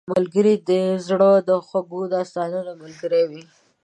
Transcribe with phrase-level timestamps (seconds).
[0.13, 0.71] ملګری د
[1.07, 3.43] زړه د خوږو داستانونو ملګری وي